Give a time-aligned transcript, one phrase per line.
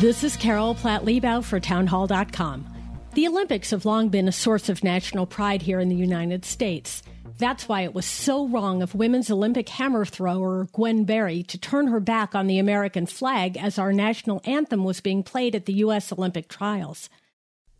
[0.00, 2.66] This is Carol Platt Liebau for Townhall.com.
[3.12, 7.02] The Olympics have long been a source of national pride here in the United States.
[7.36, 11.88] That's why it was so wrong of women's Olympic hammer thrower Gwen Berry to turn
[11.88, 15.74] her back on the American flag as our national anthem was being played at the
[15.74, 16.10] U.S.
[16.10, 17.10] Olympic trials.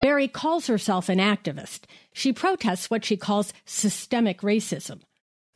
[0.00, 1.80] Berry calls herself an activist.
[2.12, 5.00] She protests what she calls systemic racism.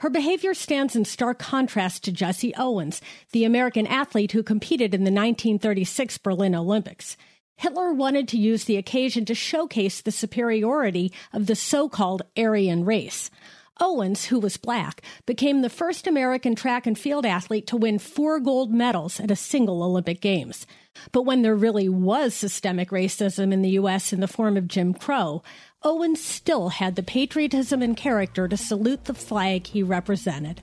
[0.00, 5.04] Her behavior stands in stark contrast to Jesse Owens, the American athlete who competed in
[5.04, 7.18] the 1936 Berlin Olympics.
[7.56, 13.30] Hitler wanted to use the occasion to showcase the superiority of the so-called Aryan race.
[13.80, 18.38] Owens, who was black, became the first American track and field athlete to win four
[18.38, 20.66] gold medals at a single Olympic Games.
[21.12, 24.12] But when there really was systemic racism in the U.S.
[24.12, 25.42] in the form of Jim Crow,
[25.82, 30.60] Owens still had the patriotism and character to salute the flag he represented.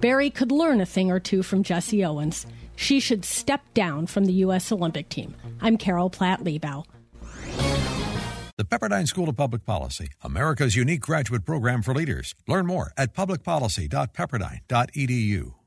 [0.00, 2.46] Berry could learn a thing or two from Jesse Owens.
[2.76, 4.70] She should step down from the U.S.
[4.72, 5.34] Olympic team.
[5.60, 6.84] I'm Carol Platt Liebau.
[8.58, 12.34] The Pepperdine School of Public Policy, America's unique graduate program for leaders.
[12.48, 15.57] Learn more at publicpolicy.pepperdine.edu.